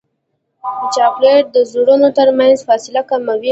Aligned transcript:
چاکلېټ 0.95 1.45
د 1.55 1.57
زړونو 1.71 2.07
ترمنځ 2.17 2.57
فاصله 2.67 3.01
کموي. 3.09 3.49